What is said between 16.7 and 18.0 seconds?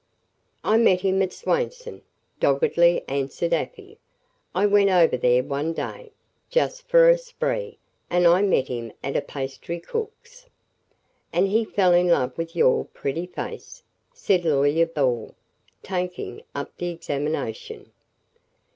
the examination.